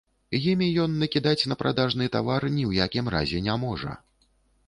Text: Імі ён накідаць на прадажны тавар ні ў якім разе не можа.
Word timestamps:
Імі 0.51 0.67
ён 0.83 0.93
накідаць 1.01 1.47
на 1.51 1.57
прадажны 1.59 2.07
тавар 2.15 2.41
ні 2.55 2.63
ў 2.69 2.87
якім 2.87 3.11
разе 3.17 3.43
не 3.49 3.59
можа. 3.65 3.93